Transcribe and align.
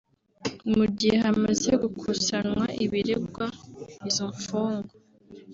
Mu 0.75 0.85
gihe 0.97 1.15
hamaze 1.25 1.71
gukusanywa 1.83 2.65
ibiregwa 2.85 3.45
izo 4.09 4.25
mfungwa 4.35 4.91